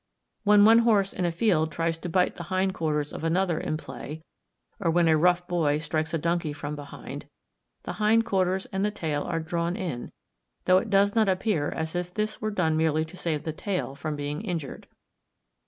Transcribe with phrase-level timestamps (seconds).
[0.43, 3.77] When one horse in a field tries to bite the hind quarters of another in
[3.77, 4.23] play,
[4.79, 7.27] or when a rough boy strikes a donkey from behind,
[7.83, 10.11] the hind quarters and the tail are drawn in,
[10.65, 13.93] though it does not appear as if this were done merely to save the tail
[13.93, 14.87] from being injured.